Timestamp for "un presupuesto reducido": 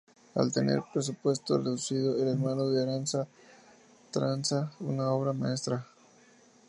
0.79-2.15